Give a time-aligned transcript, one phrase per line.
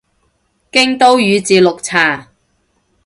[0.71, 2.29] 京都宇治綠茶